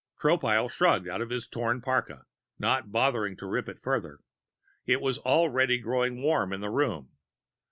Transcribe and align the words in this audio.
Tropile 0.19 0.67
shrugged 0.67 1.07
out 1.07 1.21
of 1.21 1.29
his 1.29 1.47
torn 1.47 1.79
parka, 1.79 2.25
not 2.57 2.91
bothering 2.91 3.37
to 3.37 3.45
rip 3.45 3.69
it 3.69 3.79
further. 3.83 4.21
It 4.87 4.99
was 4.99 5.19
already 5.19 5.77
growing 5.77 6.23
warm 6.23 6.51
in 6.53 6.61
the 6.61 6.71
room. 6.71 7.11